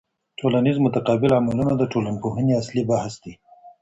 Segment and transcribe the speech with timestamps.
[0.39, 3.33] ټولنیز متقابل عملونه د ټولنپوهني اصلي بحث دی.